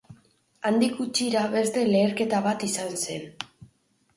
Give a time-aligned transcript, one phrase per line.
[0.69, 3.29] Handik gutxira, beste leherketa bat izan zen.